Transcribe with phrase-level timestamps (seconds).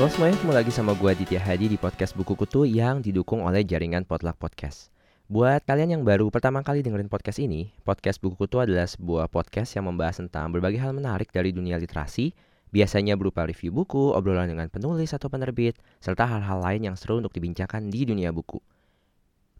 [0.00, 3.60] Halo semuanya, ketemu lagi sama gue Ditya Hadi di podcast Buku Kutu yang didukung oleh
[3.68, 4.88] jaringan Potluck Podcast.
[5.28, 9.76] Buat kalian yang baru pertama kali dengerin podcast ini, podcast Buku Kutu adalah sebuah podcast
[9.76, 12.32] yang membahas tentang berbagai hal menarik dari dunia literasi,
[12.72, 17.36] biasanya berupa review buku, obrolan dengan penulis atau penerbit, serta hal-hal lain yang seru untuk
[17.36, 18.56] dibincangkan di dunia buku.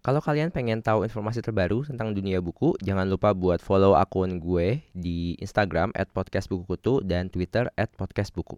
[0.01, 4.81] Kalau kalian pengen tahu informasi terbaru tentang dunia buku, jangan lupa buat follow akun gue
[4.97, 8.57] di Instagram at podcast buku kutu dan Twitter at podcast buku.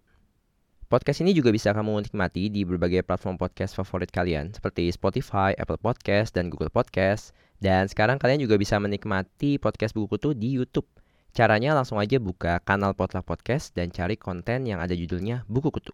[0.87, 5.83] Podcast ini juga bisa kamu nikmati di berbagai platform podcast favorit kalian seperti Spotify, Apple
[5.83, 7.35] Podcast, dan Google Podcast.
[7.59, 10.87] Dan sekarang kalian juga bisa menikmati podcast buku kutu di YouTube.
[11.35, 15.91] Caranya langsung aja buka kanal Potluck Podcast dan cari konten yang ada judulnya Buku Kutu.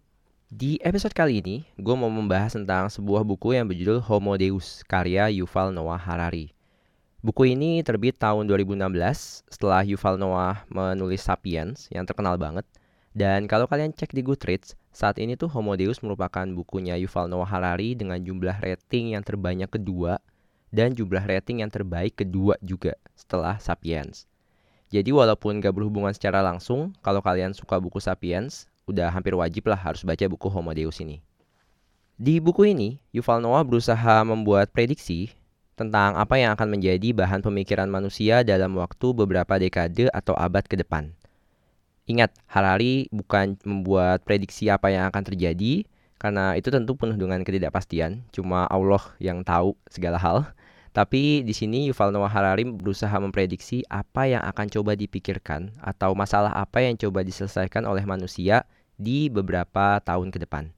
[0.49, 5.29] Di episode kali ini, gue mau membahas tentang sebuah buku yang berjudul Homo Deus, karya
[5.29, 6.57] Yuval Noah Harari.
[7.21, 12.65] Buku ini terbit tahun 2016 setelah Yuval Noah menulis Sapiens yang terkenal banget.
[13.13, 17.45] Dan kalau kalian cek di Goodreads, saat ini tuh Homo Deus merupakan bukunya Yuval Noah
[17.45, 20.17] Harari dengan jumlah rating yang terbanyak kedua
[20.73, 24.25] dan jumlah rating yang terbaik kedua juga setelah Sapiens.
[24.89, 29.77] Jadi walaupun gak berhubungan secara langsung, kalau kalian suka buku Sapiens, udah hampir wajib lah
[29.77, 31.21] harus baca buku Homo Deus ini.
[32.19, 35.31] Di buku ini, Yuval Noah berusaha membuat prediksi
[35.79, 40.75] tentang apa yang akan menjadi bahan pemikiran manusia dalam waktu beberapa dekade atau abad ke
[40.75, 41.15] depan.
[42.09, 45.87] Ingat, Harari bukan membuat prediksi apa yang akan terjadi,
[46.19, 48.27] karena itu tentu penuh dengan ketidakpastian.
[48.35, 50.51] Cuma Allah yang tahu segala hal.
[50.91, 56.51] Tapi di sini Yuval Noah Harari berusaha memprediksi apa yang akan coba dipikirkan atau masalah
[56.51, 58.67] apa yang coba diselesaikan oleh manusia
[58.99, 60.75] di beberapa tahun ke depan.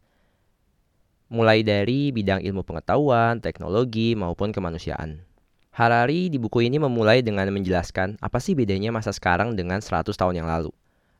[1.34, 5.26] Mulai dari bidang ilmu pengetahuan, teknologi, maupun kemanusiaan.
[5.74, 10.44] Harari di buku ini memulai dengan menjelaskan apa sih bedanya masa sekarang dengan 100 tahun
[10.44, 10.70] yang lalu.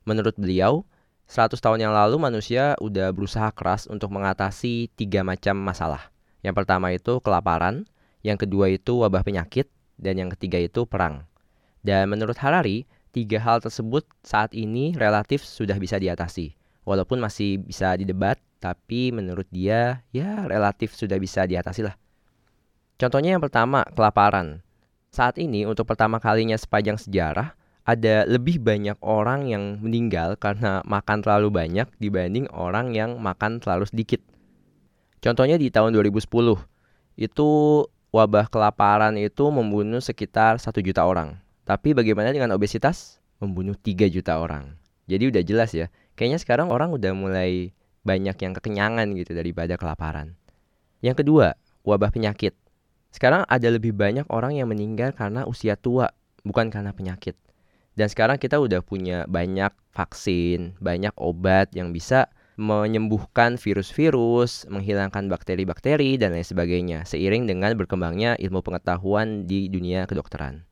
[0.04, 0.84] Menurut beliau,
[1.32, 6.12] 100 tahun yang lalu manusia udah berusaha keras untuk mengatasi tiga macam masalah.
[6.44, 7.88] Yang pertama itu kelaparan,
[8.20, 11.24] yang kedua itu wabah penyakit, dan yang ketiga itu perang.
[11.82, 12.84] Dan menurut Harari,
[13.16, 16.61] tiga hal tersebut saat ini relatif sudah bisa diatasi.
[16.82, 21.96] Walaupun masih bisa didebat, tapi menurut dia ya relatif sudah bisa diatasi lah.
[22.98, 24.62] Contohnya yang pertama, kelaparan.
[25.10, 31.26] Saat ini untuk pertama kalinya sepanjang sejarah, ada lebih banyak orang yang meninggal karena makan
[31.26, 34.22] terlalu banyak dibanding orang yang makan terlalu sedikit.
[35.22, 36.22] Contohnya di tahun 2010,
[37.18, 37.50] itu
[38.14, 41.38] wabah kelaparan itu membunuh sekitar 1 juta orang.
[41.66, 43.22] Tapi bagaimana dengan obesitas?
[43.42, 44.78] Membunuh 3 juta orang.
[45.10, 45.90] Jadi udah jelas ya,
[46.22, 47.74] kayaknya sekarang orang udah mulai
[48.06, 50.38] banyak yang kekenyangan gitu daripada kelaparan.
[51.02, 52.54] Yang kedua, wabah penyakit.
[53.10, 56.14] Sekarang ada lebih banyak orang yang meninggal karena usia tua,
[56.46, 57.34] bukan karena penyakit.
[57.98, 66.22] Dan sekarang kita udah punya banyak vaksin, banyak obat yang bisa menyembuhkan virus-virus, menghilangkan bakteri-bakteri,
[66.22, 70.70] dan lain sebagainya, seiring dengan berkembangnya ilmu pengetahuan di dunia kedokteran.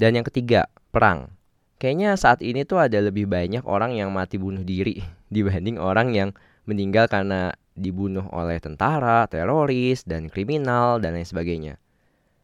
[0.00, 1.36] Dan yang ketiga, perang.
[1.80, 5.00] Kayaknya saat ini tuh ada lebih banyak orang yang mati bunuh diri
[5.34, 6.30] dibanding orang yang
[6.68, 11.80] meninggal karena dibunuh oleh tentara, teroris, dan kriminal, dan lain sebagainya.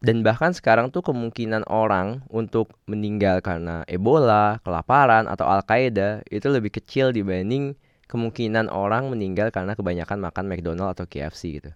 [0.01, 6.73] Dan bahkan sekarang tuh kemungkinan orang untuk meninggal karena Ebola, kelaparan, atau Al-Qaeda itu lebih
[6.73, 7.77] kecil dibanding
[8.09, 11.71] kemungkinan orang meninggal karena kebanyakan makan McDonald atau KFC gitu.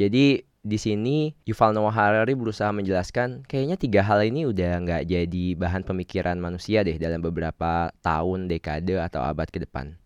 [0.00, 5.44] Jadi di sini Yuval Noah Harari berusaha menjelaskan kayaknya tiga hal ini udah nggak jadi
[5.56, 9.96] bahan pemikiran manusia deh dalam beberapa tahun, dekade, atau abad ke depan.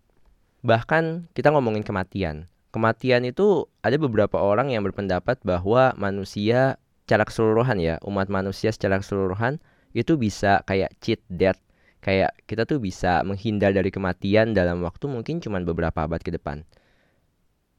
[0.62, 2.47] Bahkan kita ngomongin kematian.
[2.70, 8.98] Kematian itu ada beberapa orang yang berpendapat bahwa manusia secara keseluruhan ya umat manusia secara
[8.98, 9.60] keseluruhan
[9.93, 11.60] itu bisa kayak cheat death
[12.00, 16.64] kayak kita tuh bisa menghindar dari kematian dalam waktu mungkin cuma beberapa abad ke depan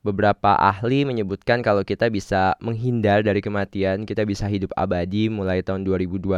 [0.06, 5.82] beberapa ahli menyebutkan kalau kita bisa menghindar dari kematian kita bisa hidup abadi mulai tahun
[5.82, 6.38] 2200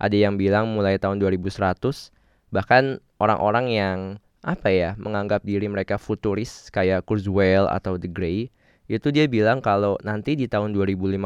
[0.00, 2.08] ada yang bilang mulai tahun 2100
[2.48, 3.98] bahkan orang-orang yang
[4.40, 8.48] apa ya menganggap diri mereka futuris kayak Kurzweil atau The Grey
[8.88, 11.20] itu dia bilang kalau nanti di tahun 2050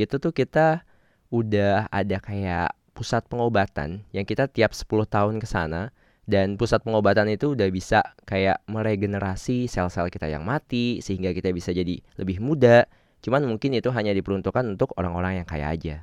[0.00, 0.82] itu tuh kita
[1.28, 5.92] udah ada kayak pusat pengobatan yang kita tiap 10 tahun ke sana
[6.24, 11.70] dan pusat pengobatan itu udah bisa kayak meregenerasi sel-sel kita yang mati sehingga kita bisa
[11.72, 12.88] jadi lebih muda.
[13.24, 15.96] Cuman mungkin itu hanya diperuntukkan untuk orang-orang yang kaya aja.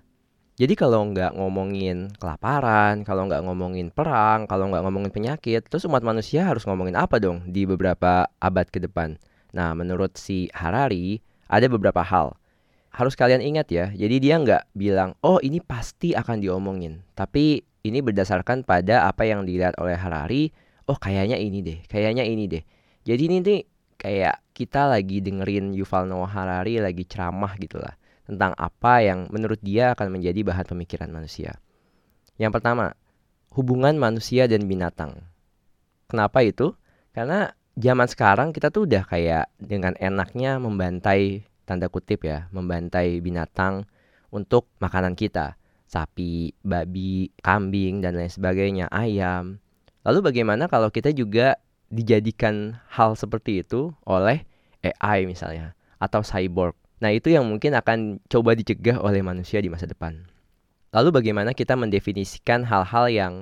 [0.62, 6.06] Jadi kalau nggak ngomongin kelaparan, kalau nggak ngomongin perang, kalau nggak ngomongin penyakit, terus umat
[6.06, 9.18] manusia harus ngomongin apa dong di beberapa abad ke depan?
[9.58, 11.18] Nah, menurut si Harari,
[11.50, 12.38] ada beberapa hal.
[12.92, 13.88] harus kalian ingat ya.
[13.96, 17.00] Jadi dia nggak bilang, oh ini pasti akan diomongin.
[17.16, 20.54] Tapi ini berdasarkan pada apa yang dilihat oleh Harari.
[20.90, 22.64] Oh kayaknya ini deh, kayaknya ini deh.
[23.06, 23.62] Jadi ini nih
[23.98, 27.94] kayak kita lagi dengerin Yuval Noah Harari lagi ceramah gitu lah
[28.26, 31.58] tentang apa yang menurut dia akan menjadi bahan pemikiran manusia.
[32.38, 32.98] Yang pertama,
[33.54, 35.22] hubungan manusia dan binatang.
[36.08, 36.74] Kenapa itu?
[37.12, 43.86] Karena zaman sekarang kita tuh udah kayak dengan enaknya membantai tanda kutip ya, membantai binatang
[44.32, 45.60] untuk makanan kita.
[45.92, 49.60] Sapi, babi, kambing dan lain sebagainya, ayam.
[50.08, 51.60] Lalu bagaimana kalau kita juga
[51.92, 54.48] dijadikan hal seperti itu oleh
[54.80, 56.80] AI misalnya atau cyborg.
[57.04, 60.32] Nah, itu yang mungkin akan coba dicegah oleh manusia di masa depan.
[60.96, 63.34] Lalu bagaimana kita mendefinisikan hal-hal yang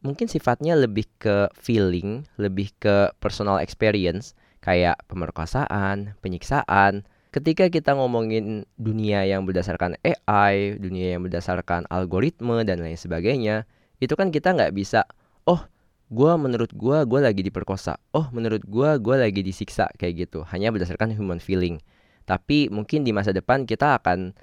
[0.00, 4.32] mungkin sifatnya lebih ke feeling, lebih ke personal experience,
[4.64, 7.04] kayak pemerkosaan, penyiksaan.
[7.30, 13.70] Ketika kita ngomongin dunia yang berdasarkan AI, dunia yang berdasarkan algoritme dan lain sebagainya,
[14.02, 15.06] itu kan kita nggak bisa,
[15.46, 15.62] oh,
[16.10, 19.86] gue menurut gue gue lagi diperkosa, oh menurut gue gue lagi disiksa.
[19.94, 21.78] Kayak gitu, hanya berdasarkan human feeling.
[22.26, 24.34] Tapi mungkin di masa depan kita akan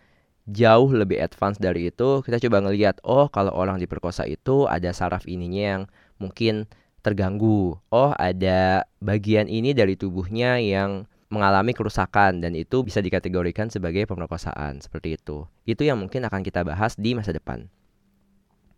[0.47, 2.23] jauh lebih advance dari itu.
[2.23, 5.83] Kita coba ngelihat oh kalau orang diperkosa itu ada saraf ininya yang
[6.23, 6.71] mungkin
[7.03, 7.75] terganggu.
[7.91, 14.79] Oh ada bagian ini dari tubuhnya yang mengalami kerusakan dan itu bisa dikategorikan sebagai pemerkosaan
[14.79, 17.67] seperti itu itu yang mungkin akan kita bahas di masa depan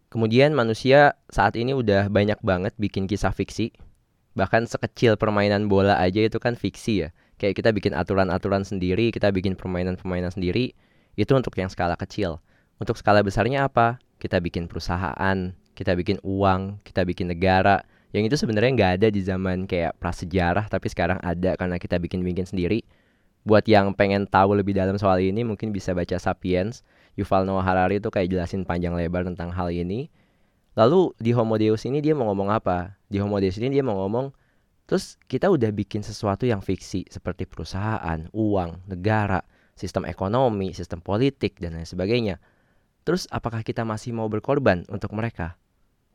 [0.09, 3.73] kemudian manusia saat ini udah banyak banget bikin kisah fiksi
[4.33, 9.29] bahkan sekecil permainan bola aja itu kan fiksi ya kayak kita bikin aturan-aturan sendiri kita
[9.29, 10.73] bikin permainan-permainan sendiri
[11.19, 12.39] itu untuk yang skala kecil.
[12.79, 13.99] Untuk skala besarnya apa?
[14.23, 17.83] Kita bikin perusahaan, kita bikin uang, kita bikin negara.
[18.09, 22.50] Yang itu sebenarnya nggak ada di zaman kayak prasejarah, tapi sekarang ada karena kita bikin-bikin
[22.50, 22.81] sendiri.
[23.45, 26.81] Buat yang pengen tahu lebih dalam soal ini, mungkin bisa baca Sapiens.
[27.15, 30.09] Yuval Noah Harari itu kayak jelasin panjang lebar tentang hal ini.
[30.73, 32.97] Lalu di Homo Deus ini dia mau ngomong apa?
[33.11, 34.31] Di Homo Deus ini dia mau ngomong,
[34.88, 39.44] terus kita udah bikin sesuatu yang fiksi seperti perusahaan, uang, negara
[39.79, 42.44] sistem ekonomi, sistem politik, dan lain sebagainya.
[43.07, 45.56] Terus apakah kita masih mau berkorban untuk mereka?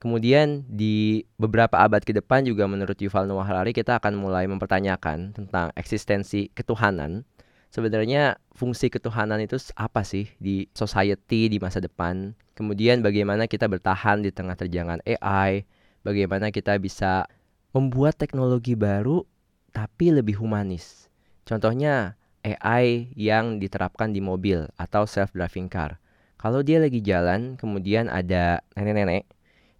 [0.02, 5.32] Kemudian di beberapa abad ke depan juga menurut Yuval Noah Harari kita akan mulai mempertanyakan
[5.32, 7.24] tentang eksistensi ketuhanan.
[7.72, 12.36] Sebenarnya fungsi ketuhanan itu apa sih di society di masa depan?
[12.54, 15.66] Kemudian bagaimana kita bertahan di tengah terjangan AI?
[16.06, 17.26] Bagaimana kita bisa
[17.74, 19.26] membuat teknologi baru
[19.74, 21.10] tapi lebih humanis?
[21.42, 22.14] Contohnya
[22.44, 25.98] AI yang diterapkan di mobil atau self-driving car.
[26.36, 29.24] Kalau dia lagi jalan, kemudian ada nenek-nenek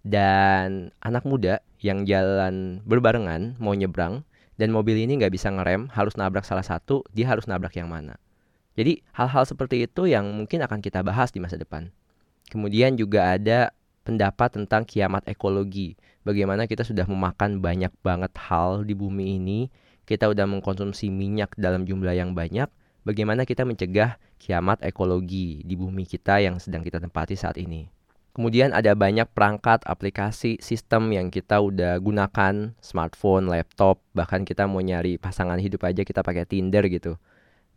[0.05, 4.21] dan anak muda yang jalan berbarengan mau nyebrang
[4.55, 8.15] dan mobil ini nggak bisa ngerem, harus nabrak salah satu, dia harus nabrak yang mana.
[8.77, 11.89] Jadi hal-hal seperti itu yang mungkin akan kita bahas di masa depan.
[12.47, 13.73] Kemudian juga ada
[14.05, 15.97] pendapat tentang kiamat ekologi.
[16.21, 19.67] Bagaimana kita sudah memakan banyak banget hal di bumi ini
[20.05, 22.69] kita udah mengkonsumsi minyak dalam jumlah yang banyak,
[23.01, 27.94] bagaimana kita mencegah kiamat ekologi di bumi kita yang sedang kita tempati saat ini.
[28.35, 34.83] Kemudian ada banyak perangkat, aplikasi, sistem yang kita udah gunakan, smartphone, laptop, bahkan kita mau
[34.83, 37.15] nyari pasangan hidup aja kita pakai Tinder gitu.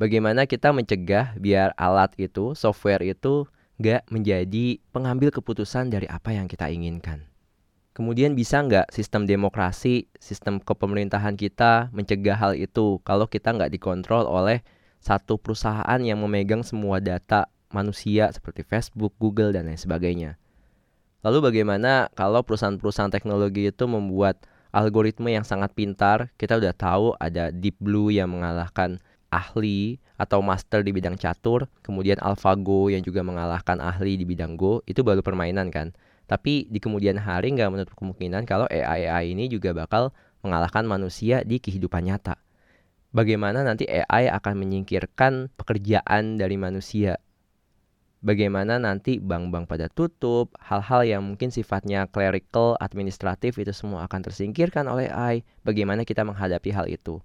[0.03, 3.47] Bagaimana kita mencegah biar alat itu, software itu
[3.79, 7.23] gak menjadi pengambil keputusan dari apa yang kita inginkan.
[7.95, 14.23] Kemudian bisa nggak sistem demokrasi, sistem kepemerintahan kita mencegah hal itu kalau kita nggak dikontrol
[14.23, 14.63] oleh
[15.03, 20.39] satu perusahaan yang memegang semua data manusia seperti Facebook, Google, dan lain sebagainya.
[21.27, 24.39] Lalu bagaimana kalau perusahaan-perusahaan teknologi itu membuat
[24.71, 30.87] algoritma yang sangat pintar, kita udah tahu ada Deep Blue yang mengalahkan ahli atau master
[30.87, 35.75] di bidang catur, kemudian AlphaGo yang juga mengalahkan ahli di bidang Go, itu baru permainan
[35.75, 35.91] kan.
[36.29, 40.13] Tapi di kemudian hari nggak menutup kemungkinan kalau AI-AI ini juga bakal
[40.45, 42.37] mengalahkan manusia di kehidupan nyata.
[43.09, 47.17] Bagaimana nanti AI akan menyingkirkan pekerjaan dari manusia.
[48.19, 54.91] Bagaimana nanti bank-bank pada tutup, hal-hal yang mungkin sifatnya clerical, administratif itu semua akan tersingkirkan
[54.91, 55.47] oleh AI.
[55.63, 57.23] Bagaimana kita menghadapi hal itu?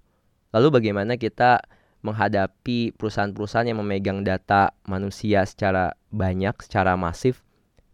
[0.54, 1.58] Lalu bagaimana kita
[2.06, 7.42] menghadapi perusahaan-perusahaan yang memegang data manusia secara banyak, secara masif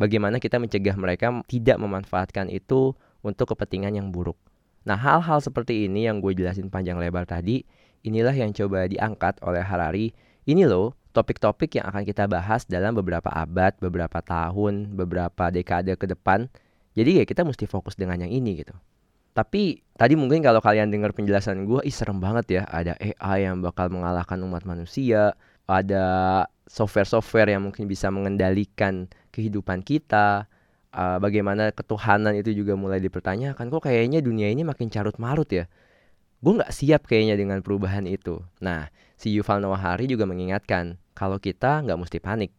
[0.01, 4.41] bagaimana kita mencegah mereka tidak memanfaatkan itu untuk kepentingan yang buruk.
[4.89, 7.61] Nah, hal-hal seperti ini yang gue jelasin panjang lebar tadi,
[8.01, 10.17] inilah yang coba diangkat oleh Harari.
[10.49, 16.07] Ini loh topik-topik yang akan kita bahas dalam beberapa abad, beberapa tahun, beberapa dekade ke
[16.07, 16.47] depan.
[16.95, 18.75] Jadi ya kita mesti fokus dengan yang ini gitu.
[19.31, 23.63] Tapi tadi mungkin kalau kalian dengar penjelasan gue, ih serem banget ya, ada AI yang
[23.63, 25.39] bakal mengalahkan umat manusia,
[25.71, 26.05] ada
[26.67, 30.51] software-software yang mungkin bisa mengendalikan kehidupan kita,
[30.95, 33.71] uh, bagaimana ketuhanan itu juga mulai dipertanyakan.
[33.71, 35.71] Kok kayaknya dunia ini makin carut marut ya?
[36.41, 38.41] Gue nggak siap kayaknya dengan perubahan itu.
[38.65, 38.89] Nah,
[39.21, 42.53] si Yuval Noah Hari juga mengingatkan kalau kita nggak mesti panik.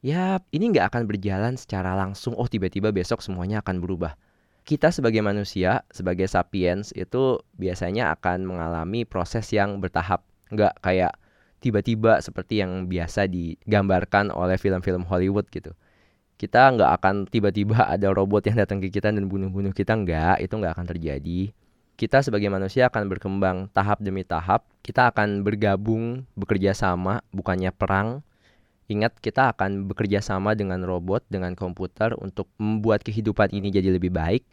[0.00, 2.32] Ya, ini nggak akan berjalan secara langsung.
[2.40, 4.16] Oh, tiba-tiba besok semuanya akan berubah.
[4.64, 10.24] Kita sebagai manusia, sebagai sapiens itu biasanya akan mengalami proses yang bertahap.
[10.48, 11.12] Nggak kayak
[11.60, 15.76] tiba-tiba seperti yang biasa digambarkan oleh film-film Hollywood gitu
[16.36, 20.52] kita nggak akan tiba-tiba ada robot yang datang ke kita dan bunuh-bunuh kita nggak itu
[20.52, 21.40] nggak akan terjadi
[21.96, 24.68] kita sebagai manusia akan berkembang tahap demi tahap.
[24.84, 28.20] Kita akan bergabung bekerja sama bukannya perang.
[28.86, 34.14] Ingat kita akan bekerja sama dengan robot dengan komputer untuk membuat kehidupan ini jadi lebih
[34.14, 34.44] baik.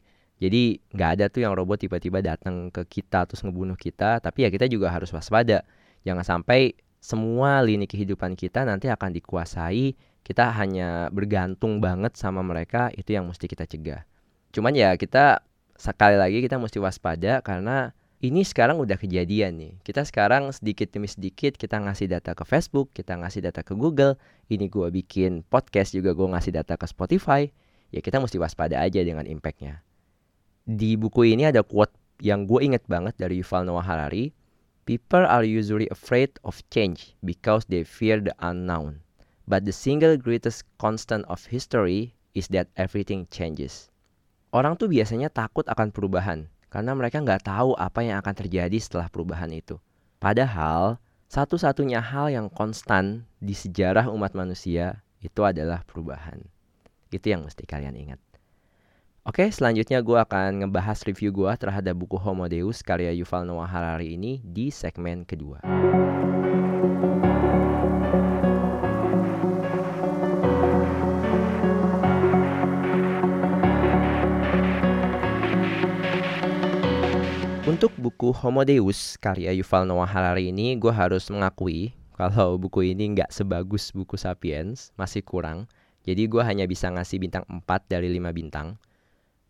[0.42, 4.24] Jadi nggak ada tuh yang robot tiba-tiba datang ke kita terus ngebunuh kita.
[4.24, 5.68] Tapi ya kita juga harus waspada.
[6.08, 6.74] Jangan sampai
[7.04, 9.94] semua lini kehidupan kita nanti akan dikuasai.
[10.24, 14.08] Kita hanya bergantung banget sama mereka itu yang mesti kita cegah.
[14.56, 15.44] Cuman ya kita
[15.84, 17.92] sekali lagi kita mesti waspada karena
[18.24, 19.74] ini sekarang udah kejadian nih.
[19.84, 24.16] Kita sekarang sedikit demi sedikit kita ngasih data ke Facebook, kita ngasih data ke Google.
[24.48, 27.52] Ini gue bikin podcast juga gue ngasih data ke Spotify.
[27.92, 29.84] Ya kita mesti waspada aja dengan impactnya.
[30.64, 31.92] Di buku ini ada quote
[32.24, 34.32] yang gue inget banget dari Yuval Noah Harari.
[34.88, 39.04] People are usually afraid of change because they fear the unknown.
[39.44, 43.93] But the single greatest constant of history is that everything changes.
[44.54, 49.10] Orang tuh biasanya takut akan perubahan karena mereka nggak tahu apa yang akan terjadi setelah
[49.10, 49.82] perubahan itu.
[50.22, 56.38] Padahal satu-satunya hal yang konstan di sejarah umat manusia itu adalah perubahan.
[57.10, 58.22] Itu yang mesti kalian ingat.
[59.26, 64.14] Oke, selanjutnya gue akan ngebahas review gue terhadap buku Homo Deus karya Yuval Noah Harari
[64.14, 65.66] ini di segmen kedua.
[77.84, 83.12] Untuk buku Homo Deus karya Yuval Noah Harari ini gue harus mengakui kalau buku ini
[83.12, 85.68] nggak sebagus buku Sapiens, masih kurang.
[86.08, 88.80] Jadi gue hanya bisa ngasih bintang 4 dari 5 bintang.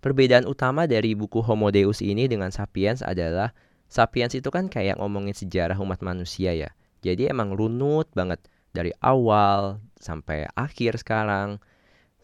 [0.02, 3.54] Perbedaan utama dari buku Homo Deus ini dengan Sapiens adalah
[3.86, 6.74] Sapiens itu kan kayak ngomongin sejarah umat manusia ya.
[7.06, 8.42] Jadi emang runut banget
[8.74, 11.62] dari awal sampai akhir sekarang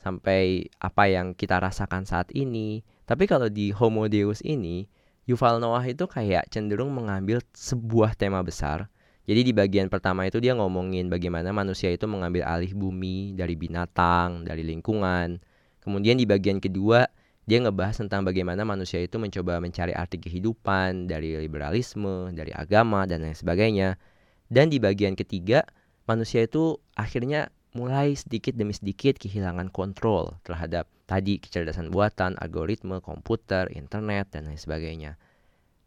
[0.01, 2.82] sampai apa yang kita rasakan saat ini.
[3.06, 4.89] Tapi kalau di Homo Deus ini
[5.29, 8.89] Yuval Noah itu kayak cenderung mengambil sebuah tema besar.
[9.29, 14.41] Jadi di bagian pertama itu dia ngomongin bagaimana manusia itu mengambil alih bumi dari binatang,
[14.41, 15.38] dari lingkungan.
[15.86, 17.05] Kemudian di bagian kedua
[17.45, 23.21] dia ngebahas tentang bagaimana manusia itu mencoba mencari arti kehidupan dari liberalisme, dari agama dan
[23.21, 24.01] lain sebagainya.
[24.50, 25.62] Dan di bagian ketiga
[26.09, 33.71] manusia itu akhirnya mulai sedikit demi sedikit kehilangan kontrol terhadap tadi kecerdasan buatan, algoritma, komputer,
[33.71, 35.15] internet, dan lain sebagainya.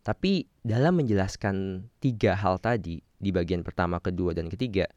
[0.02, 4.88] Tapi dalam menjelaskan tiga hal tadi di bagian pertama, kedua, dan ketiga,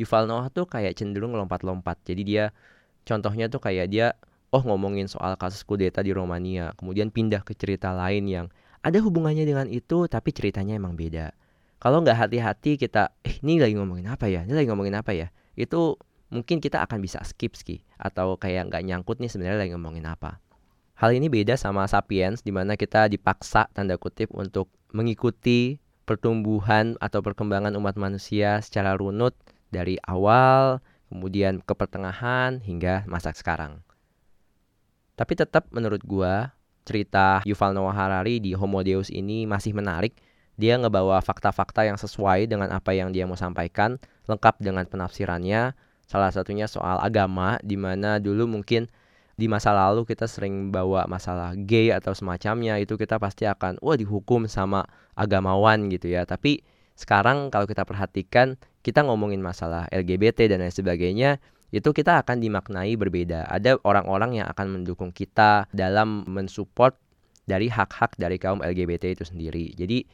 [0.00, 2.00] Yuval Noah tuh kayak cenderung lompat-lompat.
[2.06, 2.44] Jadi dia
[3.04, 4.16] contohnya tuh kayak dia
[4.54, 8.46] oh ngomongin soal kasus kudeta di Romania, kemudian pindah ke cerita lain yang
[8.80, 11.34] ada hubungannya dengan itu tapi ceritanya emang beda.
[11.82, 14.46] Kalau nggak hati-hati kita, eh ini lagi ngomongin apa ya?
[14.48, 15.28] Ini lagi ngomongin apa ya?
[15.52, 16.00] Itu
[16.32, 20.40] mungkin kita akan bisa skip ski atau kayak nggak nyangkut nih sebenarnya lagi ngomongin apa.
[20.94, 27.18] Hal ini beda sama sapiens di mana kita dipaksa tanda kutip untuk mengikuti pertumbuhan atau
[27.24, 29.34] perkembangan umat manusia secara runut
[29.74, 30.78] dari awal,
[31.10, 33.82] kemudian ke pertengahan hingga masa sekarang.
[35.18, 36.54] Tapi tetap menurut gua
[36.84, 40.14] cerita Yuval Noah Harari di Homo Deus ini masih menarik.
[40.54, 43.98] Dia ngebawa fakta-fakta yang sesuai dengan apa yang dia mau sampaikan,
[44.30, 48.88] lengkap dengan penafsirannya, Salah satunya soal agama, di mana dulu mungkin
[49.34, 53.98] di masa lalu kita sering bawa masalah gay atau semacamnya itu kita pasti akan wah
[53.98, 54.86] dihukum sama
[55.18, 56.22] agamawan gitu ya.
[56.22, 56.62] Tapi
[56.94, 58.54] sekarang kalau kita perhatikan
[58.86, 61.42] kita ngomongin masalah LGBT dan lain sebagainya
[61.74, 63.50] itu kita akan dimaknai berbeda.
[63.50, 66.94] Ada orang-orang yang akan mendukung kita dalam mensupport
[67.50, 69.74] dari hak-hak dari kaum LGBT itu sendiri.
[69.74, 70.06] Jadi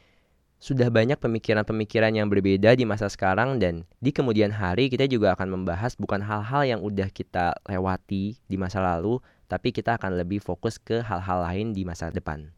[0.61, 5.57] sudah banyak pemikiran-pemikiran yang berbeda di masa sekarang dan di kemudian hari kita juga akan
[5.57, 9.17] membahas bukan hal-hal yang udah kita lewati di masa lalu,
[9.49, 12.53] tapi kita akan lebih fokus ke hal-hal lain di masa depan.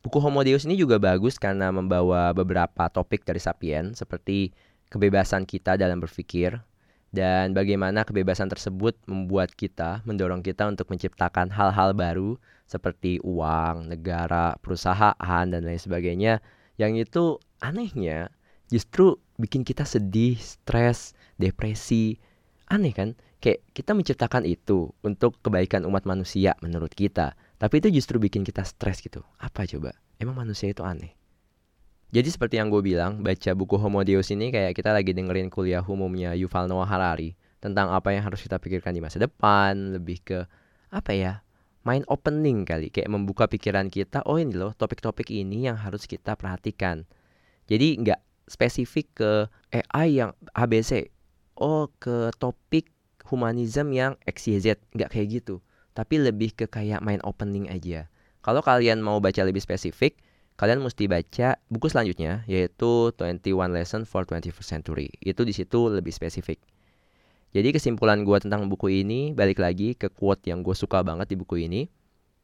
[0.00, 4.56] Buku Homo Deus ini juga bagus karena membawa beberapa topik dari Sapien seperti
[4.88, 6.56] kebebasan kita dalam berpikir
[7.12, 14.56] dan bagaimana kebebasan tersebut membuat kita, mendorong kita untuk menciptakan hal-hal baru seperti uang, negara,
[14.64, 16.40] perusahaan dan lain sebagainya
[16.82, 18.34] yang itu anehnya
[18.66, 22.18] justru bikin kita sedih, stres, depresi.
[22.66, 23.14] Aneh kan?
[23.42, 27.38] Kayak kita menciptakan itu untuk kebaikan umat manusia menurut kita.
[27.58, 29.22] Tapi itu justru bikin kita stres gitu.
[29.38, 29.94] Apa coba?
[30.18, 31.14] Emang manusia itu aneh.
[32.12, 35.80] Jadi seperti yang gue bilang, baca buku Homo Deus ini kayak kita lagi dengerin kuliah
[35.80, 40.44] umumnya Yuval Noah Harari tentang apa yang harus kita pikirkan di masa depan, lebih ke
[40.92, 41.40] apa ya?
[41.82, 46.38] Main opening kali, kayak membuka pikiran kita, oh ini loh topik-topik ini yang harus kita
[46.38, 47.02] perhatikan.
[47.66, 49.30] Jadi nggak spesifik ke
[49.70, 51.10] AI yang ABC.
[51.58, 52.90] Oh, ke topik
[53.28, 54.78] humanism yang XYZ.
[54.94, 55.64] Nggak kayak gitu.
[55.92, 58.08] Tapi lebih ke kayak main opening aja.
[58.42, 60.18] Kalau kalian mau baca lebih spesifik,
[60.58, 65.08] kalian mesti baca buku selanjutnya yaitu 21 Lesson for 21st Century.
[65.22, 66.58] Itu di situ lebih spesifik.
[67.52, 71.36] Jadi kesimpulan gue tentang buku ini balik lagi ke quote yang gue suka banget di
[71.36, 71.92] buku ini.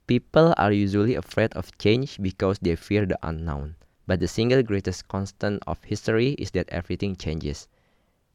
[0.05, 3.77] People are usually afraid of change because they fear the unknown.
[4.05, 7.73] But the single greatest constant of history is that everything changes.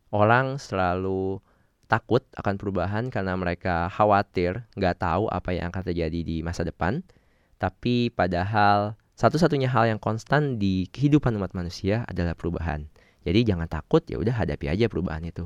[0.10, 1.42] Orang selalu
[1.89, 7.06] takut akan perubahan karena mereka khawatir nggak tahu apa yang akan terjadi di masa depan.
[7.62, 12.89] Tapi padahal satu-satunya hal yang konstan di kehidupan umat manusia adalah perubahan.
[13.25, 15.46] Jadi jangan takut, ya udah hadapi aja perubahan itu.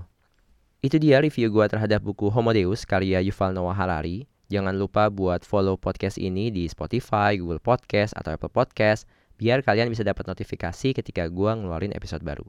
[0.86, 4.30] Itu dia review gue terhadap buku Homo Deus karya Yuval Noah Harari.
[4.48, 9.10] Jangan lupa buat follow podcast ini di Spotify, Google Podcast, atau Apple Podcast
[9.42, 12.46] biar kalian bisa dapat notifikasi ketika gue ngeluarin episode baru.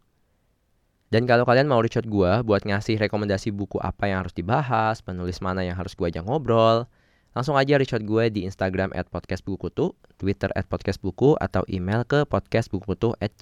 [1.08, 5.00] Dan kalau kalian mau reach out gue buat ngasih rekomendasi buku apa yang harus dibahas,
[5.00, 6.85] penulis mana yang harus gue ajak ngobrol,
[7.32, 13.16] langsung aja reach out gue di Instagram at podcastbukukutu, Twitter podcastbuku, atau email ke podcastbukukutu
[13.25, 13.32] at.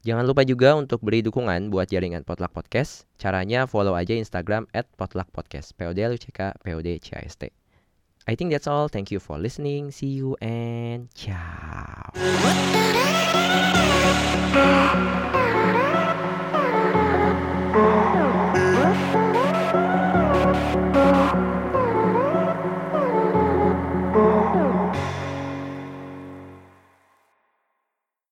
[0.00, 3.04] Jangan lupa juga untuk beri dukungan buat jaringan Potluck Podcast.
[3.20, 5.76] Caranya follow aja Instagram at Potluck Podcast.
[5.76, 6.16] POD
[6.64, 6.96] POD
[8.28, 8.88] I think that's all.
[8.88, 9.92] Thank you for listening.
[9.92, 12.12] See you and ciao.